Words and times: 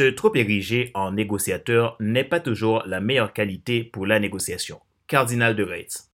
Se 0.00 0.08
trop 0.08 0.34
ériger 0.34 0.90
en 0.94 1.12
négociateur 1.12 1.98
n'est 2.00 2.24
pas 2.24 2.40
toujours 2.40 2.82
la 2.86 3.02
meilleure 3.02 3.34
qualité 3.34 3.84
pour 3.84 4.06
la 4.06 4.18
négociation. 4.18 4.80
Cardinal 5.06 5.54
de 5.54 5.62
Retz. 5.62 6.10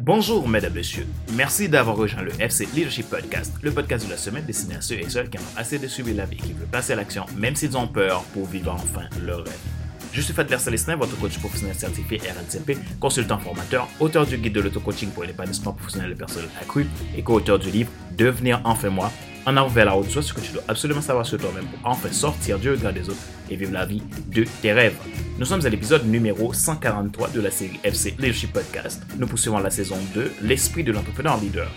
Bonjour, 0.00 0.48
mesdames, 0.48 0.72
messieurs. 0.72 1.06
Merci 1.34 1.68
d'avoir 1.68 1.98
rejoint 1.98 2.22
le 2.22 2.32
FC 2.40 2.66
Leadership 2.74 3.10
Podcast, 3.10 3.52
le 3.60 3.70
podcast 3.72 4.06
de 4.06 4.10
la 4.10 4.16
semaine 4.16 4.46
destiné 4.46 4.76
à 4.76 4.80
ceux 4.80 4.98
et 4.98 5.10
celles 5.10 5.28
qui 5.28 5.36
ont 5.36 5.58
assez 5.58 5.78
de 5.78 5.86
suivre 5.86 6.16
la 6.16 6.24
vie, 6.24 6.38
qui 6.38 6.54
veulent 6.54 6.66
passer 6.68 6.94
à 6.94 6.96
l'action, 6.96 7.26
même 7.36 7.56
s'ils 7.56 7.76
ont 7.76 7.88
peur, 7.88 8.24
pour 8.32 8.46
vivre 8.46 8.72
enfin 8.72 9.06
leur 9.22 9.44
rêve. 9.44 9.73
Je 10.14 10.20
suis 10.20 10.32
Fadler 10.32 10.58
Célestin, 10.58 10.94
votre 10.94 11.18
coach 11.18 11.40
professionnel 11.40 11.74
certifié 11.74 12.18
RNCP, 12.18 12.78
consultant 13.00 13.36
formateur, 13.36 13.88
auteur 13.98 14.24
du 14.24 14.38
guide 14.38 14.52
de 14.52 14.60
l'auto-coaching 14.60 15.08
pour 15.10 15.24
l'épanouissement 15.24 15.72
professionnel 15.72 16.12
et 16.12 16.14
personnel 16.14 16.48
accru 16.62 16.86
et 17.16 17.22
co-auteur 17.22 17.58
du 17.58 17.68
livre 17.68 17.90
Devenir 18.16 18.60
enfin 18.62 18.90
moi, 18.90 19.10
en 19.44 19.56
avant 19.56 19.66
vers 19.66 19.86
la 19.86 19.96
haute 19.96 20.08
ce 20.08 20.32
que 20.32 20.40
tu 20.40 20.52
dois 20.52 20.62
absolument 20.68 21.00
savoir 21.00 21.26
sur 21.26 21.38
toi-même 21.38 21.64
pour 21.64 21.90
enfin 21.90 22.12
sortir 22.12 22.60
du 22.60 22.70
regard 22.70 22.92
des 22.92 23.08
autres 23.10 23.24
et 23.50 23.56
vivre 23.56 23.72
la 23.72 23.86
vie 23.86 24.02
de 24.28 24.44
tes 24.62 24.72
rêves. 24.72 24.96
Nous 25.36 25.46
sommes 25.46 25.66
à 25.66 25.68
l'épisode 25.68 26.06
numéro 26.06 26.52
143 26.52 27.30
de 27.30 27.40
la 27.40 27.50
série 27.50 27.80
FC 27.82 28.14
Leadership 28.16 28.52
Podcast. 28.52 29.02
Nous 29.18 29.26
poursuivons 29.26 29.58
la 29.58 29.70
saison 29.70 29.98
2, 30.14 30.30
l'esprit 30.42 30.84
de 30.84 30.92
l'entrepreneur 30.92 31.40
leader. 31.40 31.68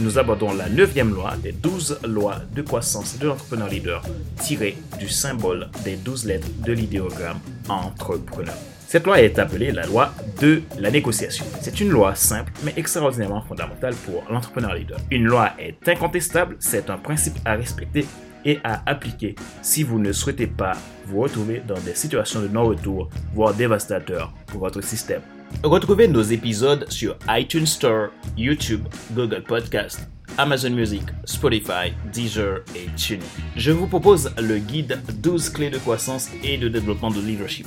Nous 0.00 0.16
abordons 0.16 0.54
la 0.54 0.68
neuvième 0.68 1.12
loi 1.12 1.34
des 1.42 1.50
12 1.50 2.00
lois 2.06 2.36
de 2.54 2.62
croissance 2.62 3.18
de 3.18 3.26
l'entrepreneur 3.26 3.68
leader 3.68 4.02
tirée 4.40 4.76
du 5.00 5.08
symbole 5.08 5.68
des 5.84 5.96
12 5.96 6.26
lettres 6.26 6.48
de 6.64 6.72
l'idéogramme 6.72 7.40
entrepreneur. 7.68 8.54
Cette 8.86 9.04
loi 9.04 9.20
est 9.20 9.40
appelée 9.40 9.72
la 9.72 9.86
loi 9.86 10.14
de 10.40 10.62
la 10.78 10.92
négociation. 10.92 11.44
C'est 11.60 11.80
une 11.80 11.90
loi 11.90 12.14
simple 12.14 12.52
mais 12.62 12.74
extraordinairement 12.76 13.42
fondamentale 13.42 13.94
pour 14.06 14.22
l'entrepreneur 14.30 14.74
leader. 14.74 14.98
Une 15.10 15.24
loi 15.24 15.50
est 15.58 15.88
incontestable, 15.88 16.56
c'est 16.60 16.90
un 16.90 16.96
principe 16.96 17.36
à 17.44 17.54
respecter 17.54 18.06
et 18.44 18.60
à 18.62 18.82
appliquer 18.86 19.34
si 19.62 19.82
vous 19.82 19.98
ne 19.98 20.12
souhaitez 20.12 20.46
pas 20.46 20.76
vous 21.06 21.22
retrouver 21.22 21.60
dans 21.66 21.78
des 21.80 21.96
situations 21.96 22.40
de 22.40 22.48
non-retour, 22.48 23.08
voire 23.34 23.52
dévastateurs 23.52 24.32
pour 24.46 24.60
votre 24.60 24.80
système. 24.80 25.22
Retrouvez 25.64 26.06
nos 26.06 26.22
épisodes 26.22 26.86
sur 26.88 27.16
iTunes 27.28 27.66
Store, 27.66 28.08
YouTube, 28.36 28.82
Google 29.12 29.42
Podcast, 29.42 30.08
Amazon 30.36 30.70
Music, 30.70 31.02
Spotify, 31.24 31.92
Deezer 32.12 32.60
et 32.76 32.86
TuneIn. 32.96 33.24
Je 33.56 33.72
vous 33.72 33.88
propose 33.88 34.32
le 34.38 34.58
guide 34.58 35.00
12 35.20 35.50
clés 35.50 35.70
de 35.70 35.78
croissance 35.78 36.28
et 36.44 36.58
de 36.58 36.68
développement 36.68 37.10
de 37.10 37.20
leadership. 37.20 37.66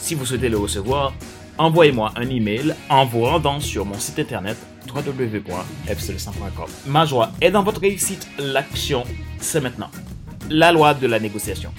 Si 0.00 0.14
vous 0.14 0.24
souhaitez 0.24 0.48
le 0.48 0.56
recevoir, 0.56 1.12
envoyez-moi 1.58 2.12
un 2.16 2.28
email 2.30 2.74
en 2.88 3.04
vous 3.04 3.22
rendant 3.22 3.60
sur 3.60 3.84
mon 3.84 3.98
site 3.98 4.18
internet 4.18 4.56
www.fcl100.com. 4.88 6.68
Ma 6.86 7.04
joie 7.04 7.32
est 7.40 7.50
dans 7.50 7.62
votre 7.62 7.80
réussite. 7.80 8.26
L'action, 8.38 9.04
c'est 9.38 9.60
maintenant. 9.60 9.90
La 10.48 10.72
loi 10.72 10.94
de 10.94 11.06
la 11.06 11.18
négociation. 11.20 11.72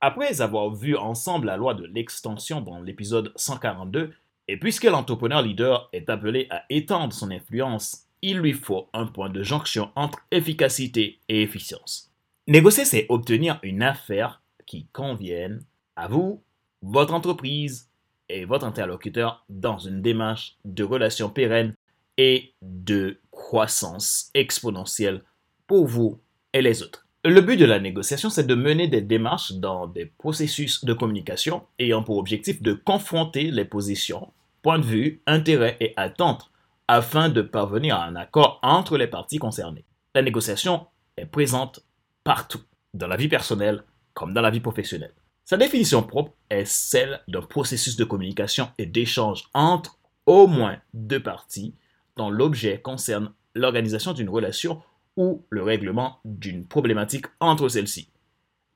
Après 0.00 0.40
avoir 0.40 0.70
vu 0.70 0.96
ensemble 0.96 1.48
la 1.48 1.56
loi 1.56 1.74
de 1.74 1.84
l'extension 1.86 2.60
dans 2.60 2.80
l'épisode 2.80 3.32
142, 3.34 4.12
et 4.46 4.56
puisque 4.56 4.84
l'entrepreneur 4.84 5.42
leader 5.42 5.88
est 5.92 6.08
appelé 6.08 6.46
à 6.50 6.62
étendre 6.70 7.12
son 7.12 7.32
influence, 7.32 8.06
il 8.22 8.38
lui 8.38 8.52
faut 8.52 8.88
un 8.92 9.06
point 9.06 9.28
de 9.28 9.42
jonction 9.42 9.90
entre 9.96 10.20
efficacité 10.30 11.18
et 11.28 11.42
efficience. 11.42 12.12
Négocier, 12.46 12.84
c'est 12.84 13.06
obtenir 13.08 13.58
une 13.62 13.82
affaire 13.82 14.40
qui 14.66 14.86
convienne 14.92 15.64
à 15.96 16.06
vous, 16.06 16.42
votre 16.80 17.12
entreprise 17.12 17.90
et 18.28 18.44
votre 18.44 18.66
interlocuteur 18.66 19.44
dans 19.48 19.78
une 19.78 20.00
démarche 20.00 20.56
de 20.64 20.84
relation 20.84 21.28
pérenne 21.28 21.74
et 22.16 22.54
de 22.62 23.20
croissance 23.32 24.30
exponentielle 24.34 25.24
pour 25.66 25.86
vous 25.86 26.20
et 26.52 26.62
les 26.62 26.82
autres. 26.82 27.07
Le 27.28 27.42
but 27.42 27.58
de 27.58 27.66
la 27.66 27.78
négociation, 27.78 28.30
c'est 28.30 28.46
de 28.46 28.54
mener 28.54 28.88
des 28.88 29.02
démarches 29.02 29.52
dans 29.52 29.86
des 29.86 30.06
processus 30.06 30.82
de 30.86 30.94
communication 30.94 31.66
ayant 31.78 32.02
pour 32.02 32.16
objectif 32.16 32.62
de 32.62 32.72
confronter 32.72 33.50
les 33.50 33.66
positions, 33.66 34.32
points 34.62 34.78
de 34.78 34.86
vue, 34.86 35.20
intérêts 35.26 35.76
et 35.78 35.92
attentes 35.98 36.50
afin 36.88 37.28
de 37.28 37.42
parvenir 37.42 37.96
à 37.96 38.06
un 38.06 38.16
accord 38.16 38.58
entre 38.62 38.96
les 38.96 39.08
parties 39.08 39.36
concernées. 39.36 39.84
La 40.14 40.22
négociation 40.22 40.86
est 41.18 41.26
présente 41.26 41.80
partout, 42.24 42.62
dans 42.94 43.08
la 43.08 43.18
vie 43.18 43.28
personnelle 43.28 43.84
comme 44.14 44.32
dans 44.32 44.40
la 44.40 44.48
vie 44.48 44.60
professionnelle. 44.60 45.12
Sa 45.44 45.58
définition 45.58 46.02
propre 46.02 46.32
est 46.48 46.64
celle 46.64 47.20
d'un 47.28 47.42
processus 47.42 47.96
de 47.96 48.04
communication 48.04 48.70
et 48.78 48.86
d'échange 48.86 49.50
entre 49.52 49.98
au 50.24 50.46
moins 50.46 50.78
deux 50.94 51.22
parties 51.22 51.74
dont 52.16 52.30
l'objet 52.30 52.80
concerne 52.80 53.34
l'organisation 53.54 54.14
d'une 54.14 54.30
relation 54.30 54.80
ou 55.18 55.44
le 55.50 55.64
règlement 55.64 56.20
d'une 56.24 56.64
problématique 56.64 57.26
entre 57.40 57.68
celles-ci. 57.68 58.08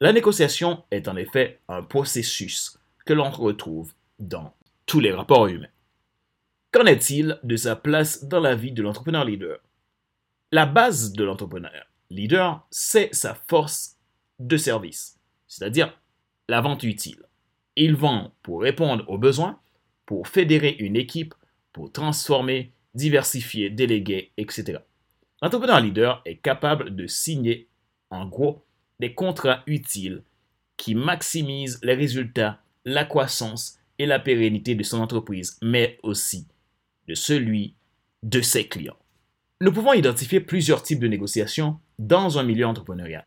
La 0.00 0.12
négociation 0.12 0.82
est 0.91 1.06
en 1.06 1.16
effet 1.16 1.60
un 1.69 1.84
processus 1.84 2.76
que 3.06 3.12
l'on 3.12 3.30
retrouve 3.30 3.94
dans 4.19 4.53
tous 4.84 4.98
les 4.98 5.12
rapports 5.12 5.47
humains. 5.47 5.69
Qu'en 6.72 6.84
est-il 6.86 7.38
de 7.44 7.54
sa 7.54 7.76
place 7.76 8.25
dans 8.25 8.41
la 8.41 8.56
vie 8.56 8.72
de 8.72 8.82
l'entrepreneur 8.82 9.25
leader? 9.25 9.60
La 10.50 10.66
base 10.66 11.12
de 11.12 11.22
l'entrepreneur 11.22 11.86
leader, 12.10 12.66
c'est 12.72 13.14
sa 13.14 13.36
force 13.48 13.97
de 14.41 14.56
service, 14.56 15.20
c'est-à-dire 15.47 15.97
la 16.48 16.60
vente 16.60 16.82
utile. 16.82 17.22
Il 17.76 17.94
vend 17.94 18.34
pour 18.42 18.62
répondre 18.62 19.09
aux 19.09 19.16
besoins, 19.16 19.60
pour 20.06 20.26
fédérer 20.26 20.74
une 20.80 20.97
équipe, 20.97 21.34
pour 21.72 21.92
transformer, 21.92 22.72
diversifier, 22.94 23.70
déléguer, 23.70 24.32
etc. 24.36 24.80
L'entrepreneur 25.42 25.80
leader 25.80 26.22
est 26.25 26.36
capable 26.36 26.94
de 26.94 27.08
signer, 27.08 27.69
en 28.10 28.26
gros, 28.26 28.64
des 29.00 29.12
contrats 29.12 29.64
utiles 29.66 30.22
qui 30.76 30.94
maximisent 30.94 31.80
les 31.82 31.94
résultats, 31.94 32.60
la 32.84 33.04
croissance 33.04 33.78
et 33.98 34.06
la 34.06 34.20
pérennité 34.20 34.76
de 34.76 34.82
son 34.84 35.00
entreprise, 35.00 35.58
mais 35.60 35.98
aussi 36.04 36.47
de 37.08 37.14
celui 37.14 37.75
de 38.22 38.41
ses 38.41 38.69
clients. 38.69 38.97
Nous 39.60 39.72
pouvons 39.72 39.92
identifier 39.92 40.41
plusieurs 40.41 40.82
types 40.82 41.00
de 41.00 41.08
négociations 41.08 41.78
dans 41.98 42.38
un 42.38 42.44
milieu 42.44 42.66
entrepreneurial. 42.66 43.26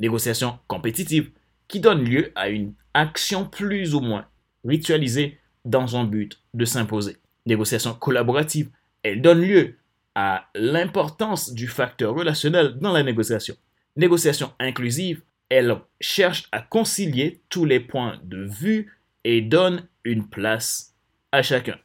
Négociations 0.00 0.58
compétitives 0.66 1.30
qui 1.66 1.80
donnent 1.80 2.04
lieu 2.04 2.30
à 2.34 2.50
une 2.50 2.74
action 2.92 3.46
plus 3.46 3.94
ou 3.94 4.00
moins 4.00 4.26
ritualisée 4.64 5.38
dans 5.64 5.96
un 5.96 6.04
but 6.04 6.42
de 6.52 6.64
s'imposer. 6.66 7.16
Négociations 7.46 7.94
collaboratives, 7.94 8.70
elles 9.02 9.22
donnent 9.22 9.42
lieu 9.42 9.76
à 10.14 10.48
l'importance 10.54 11.52
du 11.52 11.66
facteur 11.68 12.14
relationnel 12.14 12.78
dans 12.78 12.92
la 12.92 13.02
négociation. 13.02 13.56
Négociation 13.96 14.52
inclusive, 14.58 15.22
elle 15.48 15.76
cherche 16.00 16.48
à 16.52 16.60
concilier 16.60 17.42
tous 17.48 17.64
les 17.64 17.80
points 17.80 18.18
de 18.24 18.44
vue 18.44 18.98
et 19.24 19.40
donne 19.40 19.86
une 20.04 20.28
place 20.28 20.94
à 21.32 21.42
chacun. 21.42 21.78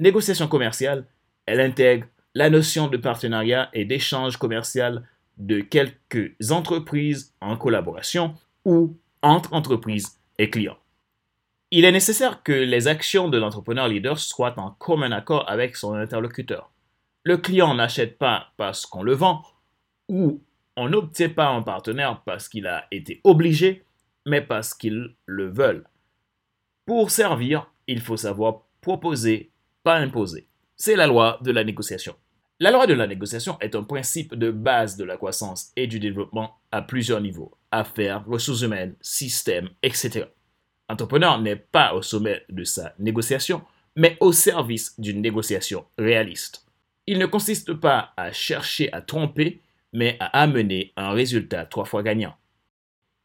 Négociation 0.00 0.48
commerciale, 0.48 1.06
elle 1.46 1.60
intègre 1.60 2.06
la 2.34 2.50
notion 2.50 2.88
de 2.88 2.96
partenariat 2.96 3.68
et 3.72 3.84
d'échange 3.84 4.36
commercial 4.36 5.04
de 5.38 5.60
quelques 5.60 6.32
entreprises 6.50 7.34
en 7.40 7.56
collaboration 7.56 8.34
ou 8.64 8.96
entre 9.22 9.52
entreprises 9.54 10.18
et 10.38 10.50
clients. 10.50 10.78
Il 11.70 11.84
est 11.84 11.92
nécessaire 11.92 12.42
que 12.42 12.52
les 12.52 12.88
actions 12.88 13.28
de 13.28 13.38
l'entrepreneur 13.38 13.88
leader 13.88 14.18
soient 14.18 14.58
en 14.58 14.70
commun 14.70 15.12
accord 15.12 15.48
avec 15.48 15.76
son 15.76 15.94
interlocuteur. 15.94 16.70
Le 17.28 17.36
client 17.36 17.74
n'achète 17.74 18.16
pas 18.16 18.54
parce 18.56 18.86
qu'on 18.86 19.02
le 19.02 19.12
vend 19.12 19.42
ou 20.08 20.42
on 20.76 20.88
n'obtient 20.88 21.28
pas 21.28 21.48
un 21.48 21.60
partenaire 21.60 22.22
parce 22.24 22.48
qu'il 22.48 22.66
a 22.66 22.86
été 22.90 23.20
obligé, 23.22 23.84
mais 24.24 24.40
parce 24.40 24.72
qu'ils 24.72 25.14
le 25.26 25.50
veulent. 25.50 25.84
Pour 26.86 27.10
servir, 27.10 27.70
il 27.86 28.00
faut 28.00 28.16
savoir 28.16 28.62
proposer, 28.80 29.52
pas 29.82 29.96
imposer. 29.96 30.48
C'est 30.74 30.96
la 30.96 31.06
loi 31.06 31.38
de 31.42 31.50
la 31.50 31.64
négociation. 31.64 32.16
La 32.60 32.70
loi 32.70 32.86
de 32.86 32.94
la 32.94 33.06
négociation 33.06 33.58
est 33.60 33.74
un 33.74 33.84
principe 33.84 34.34
de 34.34 34.50
base 34.50 34.96
de 34.96 35.04
la 35.04 35.18
croissance 35.18 35.70
et 35.76 35.86
du 35.86 36.00
développement 36.00 36.54
à 36.72 36.80
plusieurs 36.80 37.20
niveaux. 37.20 37.58
Affaires, 37.70 38.24
ressources 38.24 38.62
humaines, 38.62 38.96
systèmes, 39.02 39.68
etc. 39.82 40.24
L'entrepreneur 40.88 41.38
n'est 41.42 41.56
pas 41.56 41.92
au 41.92 42.00
sommet 42.00 42.46
de 42.48 42.64
sa 42.64 42.94
négociation, 42.98 43.60
mais 43.96 44.16
au 44.20 44.32
service 44.32 44.98
d'une 44.98 45.20
négociation 45.20 45.84
réaliste. 45.98 46.64
Il 47.10 47.18
ne 47.18 47.24
consiste 47.24 47.72
pas 47.72 48.12
à 48.18 48.32
chercher 48.32 48.92
à 48.92 49.00
tromper, 49.00 49.62
mais 49.94 50.18
à 50.20 50.42
amener 50.42 50.92
un 50.94 51.12
résultat 51.12 51.64
trois 51.64 51.86
fois 51.86 52.02
gagnant. 52.02 52.36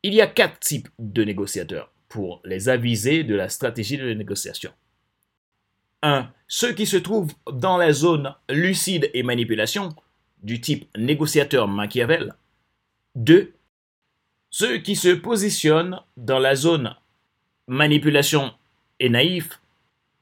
Il 0.03 0.13
y 0.13 0.21
a 0.21 0.27
quatre 0.27 0.57
types 0.61 0.87
de 0.99 1.25
négociateurs 1.25 1.91
pour 2.07 2.39
les 2.45 2.69
aviser 2.69 3.25
de 3.25 3.35
la 3.35 3.49
stratégie 3.49 3.97
de 3.97 4.13
négociation. 4.13 4.71
1. 6.01 6.31
Ceux 6.47 6.71
qui 6.71 6.85
se 6.85 6.95
trouvent 6.95 7.33
dans 7.51 7.75
la 7.75 7.91
zone 7.91 8.33
lucide 8.49 9.11
et 9.13 9.21
manipulation, 9.21 9.93
du 10.43 10.61
type 10.61 10.87
négociateur 10.97 11.67
Machiavel. 11.67 12.35
2. 13.15 13.53
Ceux 14.49 14.77
qui 14.77 14.95
se 14.95 15.09
positionnent 15.09 15.99
dans 16.15 16.39
la 16.39 16.55
zone 16.55 16.95
manipulation 17.67 18.53
et 19.01 19.09
naïf 19.09 19.59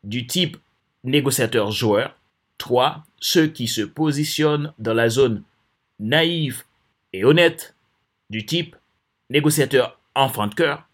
du 0.03 0.25
type 0.25 0.57
négociateur-joueur. 1.03 2.17
3. 2.61 3.03
Ceux 3.19 3.47
qui 3.47 3.67
se 3.67 3.81
positionnent 3.81 4.71
dans 4.77 4.93
la 4.93 5.09
zone 5.09 5.43
naïve 5.97 6.61
et 7.11 7.25
honnête 7.25 7.75
du 8.29 8.45
type 8.45 8.75
négociateur 9.31 9.99
enfant 10.13 10.45
de 10.45 10.53
cœur. 10.53 10.87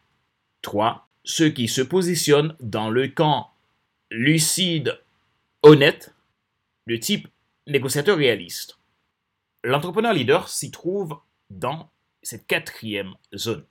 3. 0.61 1.09
Ceux 1.25 1.49
qui 1.49 1.67
se 1.67 1.81
positionnent 1.81 2.55
dans 2.61 2.89
le 2.89 3.09
camp 3.09 3.51
lucide, 4.09 4.97
honnête, 5.61 6.15
du 6.87 7.01
type 7.01 7.27
négociateur 7.67 8.17
réaliste. 8.17 8.79
L'entrepreneur 9.65 10.13
leader 10.13 10.47
s'y 10.47 10.71
trouve 10.71 11.19
dans 11.49 11.89
cette 12.23 12.47
quatrième 12.47 13.13
zone. 13.35 13.65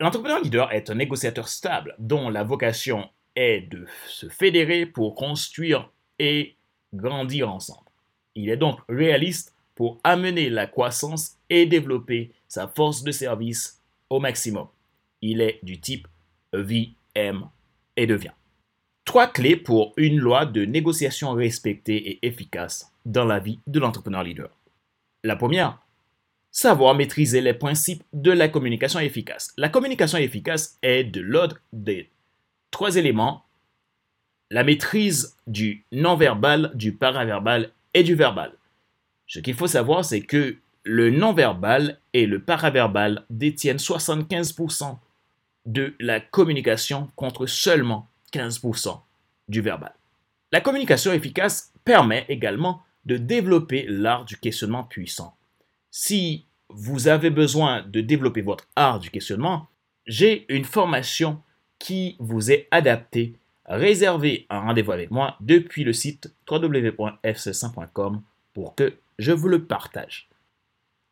L'entrepreneur 0.00 0.40
leader 0.40 0.72
est 0.72 0.88
un 0.88 0.94
négociateur 0.94 1.48
stable 1.48 1.94
dont 1.98 2.30
la 2.30 2.42
vocation 2.42 3.10
est 3.36 3.68
de 3.68 3.86
se 4.08 4.30
fédérer 4.30 4.86
pour 4.86 5.14
construire 5.14 5.90
et 6.18 6.56
grandir 6.94 7.50
ensemble. 7.50 7.88
Il 8.34 8.48
est 8.48 8.56
donc 8.56 8.78
réaliste 8.88 9.54
pour 9.74 9.98
amener 10.04 10.50
la 10.50 10.66
croissance 10.66 11.36
et 11.48 11.66
développer 11.66 12.32
sa 12.48 12.68
force 12.68 13.02
de 13.02 13.12
service 13.12 13.80
au 14.08 14.20
maximum. 14.20 14.66
Il 15.22 15.40
est 15.40 15.58
du 15.62 15.80
type 15.80 16.06
vie, 16.52 16.94
aime 17.14 17.48
et 17.96 18.06
devient. 18.06 18.32
Trois 19.04 19.26
clés 19.26 19.56
pour 19.56 19.92
une 19.96 20.18
loi 20.18 20.46
de 20.46 20.64
négociation 20.64 21.32
respectée 21.32 22.10
et 22.10 22.26
efficace 22.26 22.92
dans 23.04 23.24
la 23.24 23.40
vie 23.40 23.58
de 23.66 23.80
l'entrepreneur 23.80 24.22
leader. 24.22 24.50
La 25.24 25.36
première, 25.36 25.78
savoir 26.50 26.94
maîtriser 26.94 27.40
les 27.40 27.54
principes 27.54 28.02
de 28.12 28.30
la 28.30 28.48
communication 28.48 29.00
efficace. 29.00 29.52
La 29.56 29.68
communication 29.68 30.18
efficace 30.18 30.78
est 30.82 31.04
de 31.04 31.20
l'ordre 31.20 31.56
des 31.72 32.10
trois 32.70 32.96
éléments, 32.96 33.44
la 34.50 34.64
maîtrise 34.64 35.36
du 35.46 35.84
non-verbal, 35.92 36.72
du 36.74 36.92
paraverbal 36.92 37.70
et 37.94 38.02
du 38.02 38.14
verbal. 38.14 38.52
Ce 39.26 39.38
qu'il 39.38 39.54
faut 39.54 39.66
savoir, 39.66 40.04
c'est 40.04 40.22
que 40.22 40.56
le 40.82 41.10
non-verbal 41.10 41.98
et 42.12 42.26
le 42.26 42.40
paraverbal 42.40 43.24
détiennent 43.30 43.76
75% 43.76 44.98
de 45.66 45.94
la 46.00 46.20
communication 46.20 47.10
contre 47.16 47.46
seulement 47.46 48.08
15% 48.32 49.00
du 49.48 49.60
verbal. 49.60 49.94
La 50.52 50.60
communication 50.60 51.12
efficace 51.12 51.72
permet 51.84 52.24
également 52.28 52.82
de 53.04 53.16
développer 53.16 53.86
l'art 53.88 54.24
du 54.24 54.36
questionnement 54.36 54.84
puissant. 54.84 55.36
Si 55.90 56.46
vous 56.68 57.08
avez 57.08 57.30
besoin 57.30 57.82
de 57.82 58.00
développer 58.00 58.42
votre 58.42 58.66
art 58.76 59.00
du 59.00 59.10
questionnement, 59.10 59.68
j'ai 60.06 60.52
une 60.52 60.64
formation 60.64 61.40
qui 61.78 62.16
vous 62.18 62.50
est 62.50 62.68
adaptée. 62.70 63.34
Réservez 63.70 64.46
un 64.50 64.58
rendez-vous 64.58 64.90
avec 64.90 65.12
moi 65.12 65.36
depuis 65.38 65.84
le 65.84 65.92
site 65.92 66.34
www.fc5.com 66.50 68.20
pour 68.52 68.74
que 68.74 68.94
je 69.20 69.30
vous 69.30 69.46
le 69.46 69.64
partage. 69.64 70.28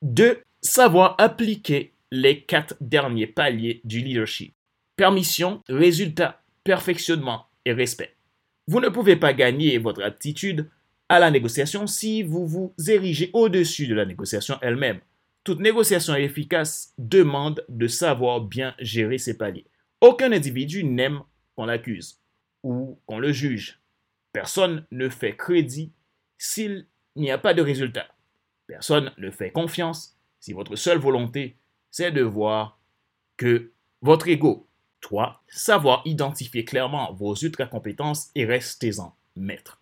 2. 0.02 0.42
Savoir 0.60 1.14
appliquer 1.18 1.92
les 2.10 2.40
quatre 2.40 2.74
derniers 2.80 3.28
paliers 3.28 3.80
du 3.84 4.00
leadership. 4.00 4.52
Permission, 4.96 5.62
résultat, 5.68 6.42
perfectionnement 6.64 7.46
et 7.64 7.72
respect. 7.72 8.16
Vous 8.66 8.80
ne 8.80 8.88
pouvez 8.88 9.14
pas 9.14 9.34
gagner 9.34 9.78
votre 9.78 10.02
aptitude 10.02 10.68
à 11.08 11.20
la 11.20 11.30
négociation 11.30 11.86
si 11.86 12.24
vous 12.24 12.44
vous 12.44 12.74
érigez 12.88 13.30
au-dessus 13.34 13.86
de 13.86 13.94
la 13.94 14.04
négociation 14.04 14.58
elle-même. 14.62 14.98
Toute 15.44 15.60
négociation 15.60 16.16
efficace 16.16 16.92
demande 16.98 17.64
de 17.68 17.86
savoir 17.86 18.40
bien 18.40 18.74
gérer 18.80 19.18
ses 19.18 19.38
paliers. 19.38 19.66
Aucun 20.00 20.32
individu 20.32 20.82
n'aime 20.82 21.20
qu'on 21.54 21.66
l'accuse 21.66 22.18
ou 22.62 22.98
qu'on 23.06 23.18
le 23.18 23.32
juge. 23.32 23.80
Personne 24.32 24.86
ne 24.90 25.08
fait 25.08 25.36
crédit 25.36 25.92
s'il 26.36 26.86
n'y 27.16 27.30
a 27.30 27.38
pas 27.38 27.54
de 27.54 27.62
résultat. 27.62 28.06
Personne 28.66 29.12
ne 29.18 29.30
fait 29.30 29.50
confiance 29.50 30.16
si 30.40 30.52
votre 30.52 30.76
seule 30.76 30.98
volonté, 30.98 31.56
c'est 31.90 32.12
de 32.12 32.22
voir 32.22 32.78
que 33.36 33.72
votre 34.02 34.28
ego. 34.28 34.66
3. 35.00 35.42
Savoir 35.48 36.02
identifier 36.04 36.64
clairement 36.64 37.12
vos 37.12 37.34
ultra-compétences 37.34 38.30
et 38.34 38.44
restez-en 38.44 39.14
maître. 39.36 39.80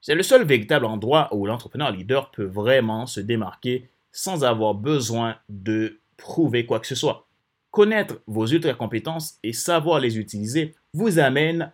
C'est 0.00 0.14
le 0.14 0.22
seul 0.22 0.44
véritable 0.44 0.86
endroit 0.86 1.28
où 1.34 1.46
l'entrepreneur 1.46 1.92
leader 1.92 2.30
peut 2.30 2.44
vraiment 2.44 3.06
se 3.06 3.20
démarquer 3.20 3.90
sans 4.12 4.44
avoir 4.44 4.74
besoin 4.74 5.36
de 5.48 6.00
prouver 6.16 6.66
quoi 6.66 6.80
que 6.80 6.86
ce 6.86 6.94
soit. 6.94 7.28
Connaître 7.70 8.20
vos 8.26 8.46
ultra-compétences 8.46 9.38
et 9.42 9.52
savoir 9.52 10.00
les 10.00 10.18
utiliser 10.18 10.74
vous 10.92 11.18
amène 11.18 11.72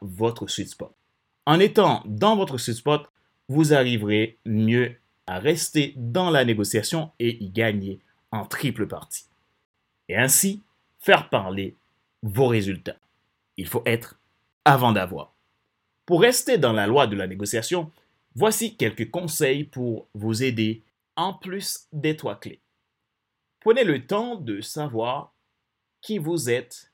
votre 0.00 0.46
sweet 0.48 0.68
spot. 0.68 0.94
En 1.46 1.60
étant 1.60 2.02
dans 2.06 2.36
votre 2.36 2.58
sweet 2.58 2.76
spot, 2.76 3.10
vous 3.48 3.72
arriverez 3.72 4.38
mieux 4.44 4.96
à 5.26 5.38
rester 5.38 5.94
dans 5.96 6.30
la 6.30 6.44
négociation 6.44 7.12
et 7.18 7.42
y 7.42 7.50
gagner 7.50 8.00
en 8.30 8.44
triple 8.44 8.86
partie. 8.86 9.26
Et 10.08 10.16
ainsi, 10.16 10.62
faire 10.98 11.28
parler 11.28 11.76
vos 12.22 12.48
résultats. 12.48 12.96
Il 13.56 13.66
faut 13.66 13.82
être 13.86 14.18
avant 14.64 14.92
d'avoir. 14.92 15.34
Pour 16.04 16.20
rester 16.20 16.58
dans 16.58 16.72
la 16.72 16.86
loi 16.86 17.06
de 17.06 17.16
la 17.16 17.26
négociation, 17.26 17.90
voici 18.34 18.76
quelques 18.76 19.10
conseils 19.10 19.64
pour 19.64 20.08
vous 20.14 20.42
aider 20.42 20.82
en 21.16 21.32
plus 21.32 21.86
des 21.92 22.16
trois 22.16 22.38
clés. 22.38 22.60
Prenez 23.60 23.84
le 23.84 24.06
temps 24.06 24.36
de 24.36 24.60
savoir 24.60 25.32
qui 26.02 26.18
vous 26.18 26.50
êtes 26.50 26.92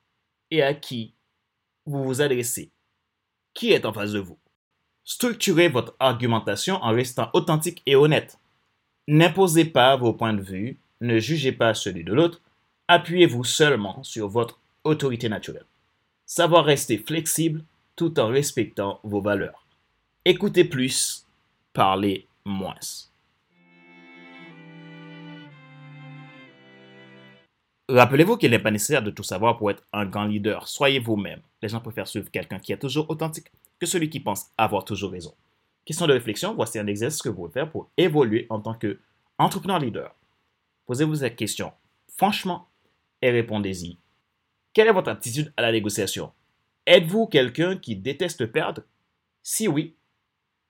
et 0.50 0.62
à 0.62 0.72
qui 0.72 1.14
vous 1.86 2.04
vous 2.04 2.22
adressez. 2.22 2.70
Qui 3.54 3.72
est 3.72 3.84
en 3.84 3.92
face 3.92 4.12
de 4.12 4.18
vous? 4.18 4.38
Structurez 5.04 5.68
votre 5.68 5.94
argumentation 5.98 6.76
en 6.76 6.92
restant 6.92 7.30
authentique 7.32 7.82
et 7.86 7.96
honnête. 7.96 8.38
N'imposez 9.08 9.64
pas 9.64 9.96
vos 9.96 10.12
points 10.12 10.32
de 10.32 10.42
vue, 10.42 10.78
ne 11.00 11.18
jugez 11.18 11.52
pas 11.52 11.74
celui 11.74 12.04
de 12.04 12.12
l'autre, 12.12 12.40
appuyez-vous 12.88 13.44
seulement 13.44 14.02
sur 14.04 14.28
votre 14.28 14.60
autorité 14.84 15.28
naturelle. 15.28 15.66
Savoir 16.24 16.64
rester 16.64 16.98
flexible 16.98 17.64
tout 17.96 18.18
en 18.20 18.28
respectant 18.28 19.00
vos 19.02 19.20
valeurs. 19.20 19.66
Écoutez 20.24 20.64
plus, 20.64 21.26
parlez 21.72 22.26
moins. 22.44 22.74
Rappelez-vous 27.94 28.38
qu'il 28.38 28.50
n'est 28.50 28.58
pas 28.58 28.70
nécessaire 28.70 29.02
de 29.02 29.10
tout 29.10 29.22
savoir 29.22 29.58
pour 29.58 29.70
être 29.70 29.82
un 29.92 30.06
grand 30.06 30.24
leader. 30.24 30.66
Soyez 30.66 30.98
vous-même. 30.98 31.42
Les 31.60 31.68
gens 31.68 31.80
préfèrent 31.80 32.08
suivre 32.08 32.30
quelqu'un 32.30 32.58
qui 32.58 32.72
est 32.72 32.78
toujours 32.78 33.10
authentique 33.10 33.52
que 33.78 33.84
celui 33.84 34.08
qui 34.08 34.18
pense 34.18 34.46
avoir 34.56 34.86
toujours 34.86 35.12
raison. 35.12 35.34
Question 35.84 36.06
de 36.06 36.14
réflexion, 36.14 36.54
voici 36.54 36.78
un 36.78 36.86
exercice 36.86 37.20
que 37.20 37.28
vous 37.28 37.34
pouvez 37.34 37.52
faire 37.52 37.70
pour 37.70 37.90
évoluer 37.98 38.46
en 38.48 38.60
tant 38.60 38.72
qu'entrepreneur 38.72 39.78
leader. 39.78 40.14
Posez-vous 40.86 41.16
cette 41.16 41.36
question 41.36 41.70
franchement 42.08 42.66
et 43.20 43.30
répondez-y. 43.30 43.98
Quelle 44.72 44.88
est 44.88 44.92
votre 44.92 45.10
attitude 45.10 45.52
à 45.58 45.62
la 45.62 45.72
négociation? 45.72 46.32
Êtes-vous 46.86 47.26
quelqu'un 47.26 47.76
qui 47.76 47.94
déteste 47.94 48.46
perdre? 48.46 48.82
Si 49.42 49.68
oui, 49.68 49.96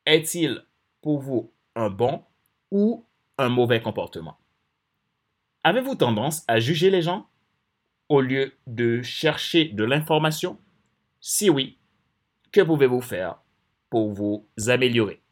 est-il 0.06 0.64
pour 1.00 1.20
vous 1.20 1.52
un 1.76 1.88
bon 1.88 2.24
ou 2.72 3.04
un 3.38 3.48
mauvais 3.48 3.80
comportement? 3.80 4.36
Avez-vous 5.64 5.94
tendance 5.94 6.42
à 6.48 6.58
juger 6.58 6.90
les 6.90 7.02
gens 7.02 7.28
au 8.08 8.20
lieu 8.20 8.52
de 8.66 9.00
chercher 9.02 9.66
de 9.66 9.84
l'information? 9.84 10.58
Si 11.20 11.50
oui, 11.50 11.78
que 12.50 12.62
pouvez-vous 12.62 13.00
faire 13.00 13.36
pour 13.88 14.10
vous 14.10 14.48
améliorer? 14.66 15.22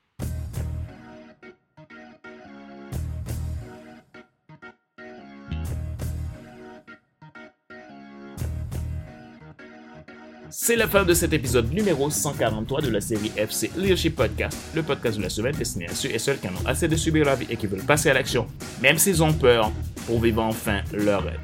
C'est 10.52 10.76
la 10.76 10.86
fin 10.86 11.04
de 11.04 11.14
cet 11.14 11.32
épisode 11.32 11.72
numéro 11.72 12.10
143 12.10 12.82
de 12.82 12.90
la 12.90 13.00
série 13.00 13.32
FC 13.36 13.70
Leadership 13.76 14.14
Podcast, 14.14 14.56
le 14.74 14.82
podcast 14.82 15.16
de 15.16 15.22
la 15.22 15.28
semaine 15.28 15.54
destiné 15.54 15.86
à 15.88 15.94
ceux 15.94 16.10
et 16.10 16.18
celles 16.18 16.38
qui 16.38 16.48
en 16.48 16.52
ont 16.52 16.66
assez 16.66 16.86
de 16.86 16.96
subir 16.96 17.24
la 17.24 17.34
vie 17.34 17.46
et 17.50 17.56
qui 17.56 17.66
veulent 17.66 17.84
passer 17.84 18.10
à 18.10 18.14
l'action, 18.14 18.46
même 18.82 18.98
s'ils 18.98 19.22
ont 19.22 19.32
peur, 19.32 19.72
pour 20.06 20.20
vivre 20.20 20.42
enfin 20.42 20.80
leur 20.92 21.24
rêve. 21.24 21.40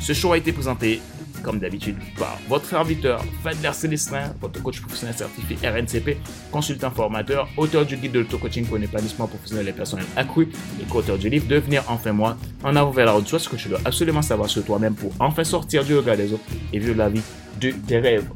Ce 0.00 0.12
show 0.12 0.32
a 0.32 0.38
été 0.38 0.52
présenté, 0.52 1.00
comme 1.42 1.58
d'habitude, 1.58 1.96
par 2.18 2.38
votre 2.48 2.64
serviteur 2.64 3.22
Fadler 3.42 3.72
Célestin, 3.72 4.34
votre 4.40 4.62
coach 4.62 4.80
professionnel 4.80 5.14
certifié 5.16 5.56
RNCP, 5.68 6.16
consultant 6.50 6.90
formateur, 6.90 7.48
auteur 7.56 7.84
du 7.84 7.96
guide 7.96 8.12
de 8.12 8.20
l'auto-coaching 8.20 8.66
pour 8.66 8.76
un 8.76 8.82
épanouissement 8.82 9.26
professionnel 9.26 9.68
et 9.68 9.72
personnel 9.72 10.06
accru 10.16 10.48
et 10.80 10.84
co-auteur 10.84 11.18
du 11.18 11.28
livre 11.28 11.46
Devenir 11.48 11.84
enfin 11.88 12.12
moi, 12.12 12.36
en 12.64 12.74
avant 12.76 12.90
vers 12.90 13.06
la 13.06 13.12
route, 13.12 13.28
soit 13.28 13.38
ce 13.38 13.48
que 13.48 13.56
tu 13.56 13.68
dois 13.68 13.80
absolument 13.84 14.22
savoir 14.22 14.48
sur 14.48 14.64
toi-même 14.64 14.94
pour 14.94 15.12
enfin 15.20 15.44
sortir 15.44 15.84
du 15.84 15.96
regard 15.96 16.16
des 16.16 16.32
autres 16.32 16.44
et 16.72 16.78
vivre 16.78 16.96
la 16.96 17.08
vie 17.08 17.22
de 17.60 17.70
tes 17.70 17.98
rêves. 17.98 18.28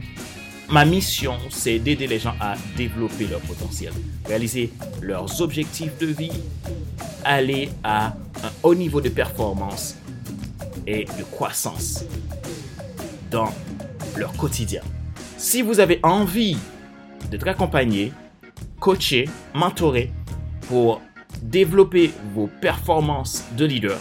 Ma 0.70 0.84
mission, 0.84 1.34
c'est 1.50 1.78
d'aider 1.78 2.06
les 2.06 2.18
gens 2.18 2.34
à 2.40 2.54
développer 2.76 3.26
leur 3.26 3.40
potentiel, 3.40 3.92
réaliser 4.26 4.72
leurs 5.02 5.40
objectifs 5.42 5.96
de 5.98 6.06
vie, 6.06 6.32
aller 7.24 7.70
à 7.82 8.08
un 8.42 8.50
haut 8.62 8.74
niveau 8.74 9.00
de 9.00 9.08
performance 9.08 9.96
et 10.86 11.04
de 11.04 11.22
croissance 11.24 12.04
dans 13.30 13.52
leur 14.16 14.32
quotidien. 14.34 14.82
Si 15.36 15.62
vous 15.62 15.80
avez 15.80 16.00
envie 16.02 16.56
d'être 17.30 17.48
accompagné, 17.48 18.12
coaché, 18.80 19.28
mentoré 19.54 20.12
pour 20.68 21.00
développer 21.42 22.12
vos 22.34 22.46
performances 22.46 23.44
de 23.56 23.64
leader, 23.64 23.98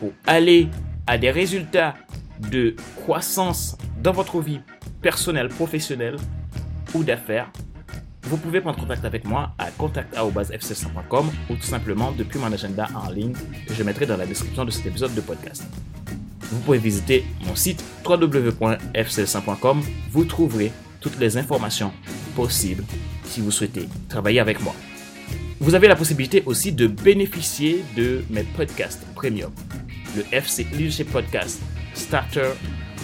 pour 0.00 0.12
aller 0.26 0.68
à 1.06 1.18
des 1.18 1.30
résultats 1.30 1.94
de 2.50 2.76
croissance 2.96 3.76
dans 4.02 4.12
votre 4.12 4.40
vie 4.40 4.60
personnelle, 5.02 5.48
professionnelle 5.48 6.16
ou 6.94 7.02
d'affaires, 7.02 7.50
vous 8.28 8.36
pouvez 8.36 8.60
prendre 8.60 8.78
contact 8.78 9.04
avec 9.06 9.24
moi 9.24 9.52
à 9.58 9.70
contact.fc100.com 9.70 11.30
ou 11.48 11.54
tout 11.54 11.62
simplement 11.62 12.12
depuis 12.12 12.38
mon 12.38 12.52
agenda 12.52 12.86
en 12.94 13.10
ligne 13.10 13.32
que 13.66 13.72
je 13.72 13.82
mettrai 13.82 14.04
dans 14.04 14.18
la 14.18 14.26
description 14.26 14.66
de 14.66 14.70
cet 14.70 14.84
épisode 14.84 15.14
de 15.14 15.20
podcast. 15.22 15.64
Vous 16.50 16.60
pouvez 16.60 16.78
visiter 16.78 17.24
mon 17.46 17.56
site 17.56 17.82
www.fc100.com. 18.06 19.82
Vous 20.10 20.24
trouverez 20.24 20.72
toutes 21.00 21.18
les 21.18 21.38
informations 21.38 21.90
possibles 22.36 22.84
si 23.24 23.40
vous 23.40 23.50
souhaitez 23.50 23.88
travailler 24.10 24.40
avec 24.40 24.60
moi. 24.60 24.74
Vous 25.60 25.74
avez 25.74 25.88
la 25.88 25.96
possibilité 25.96 26.42
aussi 26.44 26.72
de 26.72 26.86
bénéficier 26.86 27.82
de 27.96 28.22
mes 28.28 28.44
podcasts 28.44 29.06
premium. 29.14 29.52
Le 30.16 30.24
FC 30.32 30.64
Leadership 30.72 31.10
Podcast 31.10 31.60
Starter 31.94 32.50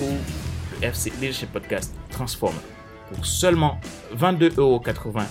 ou 0.02 0.10
le 0.80 0.86
FC 0.86 1.10
Leadership 1.20 1.50
Podcast 1.50 1.94
Transformer 2.10 2.73
pour 3.12 3.24
seulement 3.26 3.78
22,80€ 4.16 5.22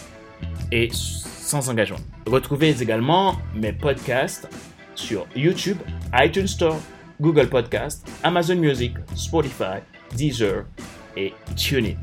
et 0.71 0.89
sans 0.91 1.69
engagement. 1.69 1.99
Retrouvez 2.25 2.81
également 2.81 3.35
mes 3.55 3.73
podcasts 3.73 4.47
sur 4.95 5.27
YouTube, 5.35 5.77
iTunes 6.13 6.47
Store, 6.47 6.77
Google 7.19 7.47
Podcast, 7.47 8.07
Amazon 8.23 8.55
Music, 8.55 8.93
Spotify, 9.15 9.79
Deezer 10.15 10.65
et 11.15 11.33
TuneIn. 11.55 11.95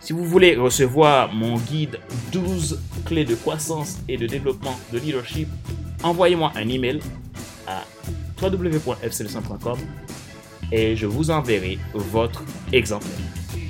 Si 0.00 0.12
vous 0.12 0.24
voulez 0.24 0.56
recevoir 0.56 1.32
mon 1.32 1.56
guide 1.56 1.98
12 2.32 2.80
clés 3.06 3.24
de 3.24 3.34
croissance 3.34 3.98
et 4.08 4.16
de 4.16 4.26
développement 4.26 4.78
de 4.92 4.98
leadership, 4.98 5.48
envoyez-moi 6.02 6.52
un 6.56 6.68
email 6.68 7.00
à 7.66 7.82
www.fcl100.com 8.40 9.78
et 10.72 10.96
je 10.96 11.06
vous 11.06 11.30
enverrai 11.30 11.78
votre 11.94 12.42
exemplaire. 12.72 13.43